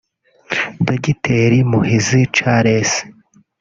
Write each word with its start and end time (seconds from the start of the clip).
Dogiteri 0.85 1.57
Muhizi 1.71 2.21
Charles 2.35 2.91